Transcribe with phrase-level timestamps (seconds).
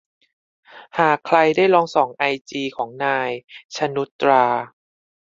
[0.99, 1.65] หากใครได้
[1.95, 3.29] ส่องไอจีของ นาย
[3.75, 4.45] ชนุชตรา